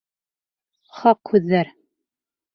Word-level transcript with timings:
Хаҡ 1.03 1.33
һүҙҙәр! 1.33 1.71